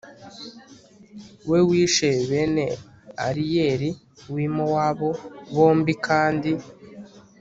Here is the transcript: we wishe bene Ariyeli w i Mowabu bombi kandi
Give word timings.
we 1.49 1.59
wishe 1.69 2.09
bene 2.29 2.65
Ariyeli 3.27 3.89
w 4.33 4.35
i 4.45 4.47
Mowabu 4.55 5.09
bombi 5.53 5.93
kandi 6.07 6.51